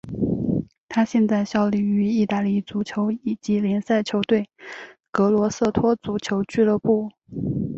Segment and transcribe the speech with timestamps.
[0.89, 4.49] 他现在效力于意大利足球乙级联赛球队
[5.11, 7.11] 格罗瑟托足球俱乐部。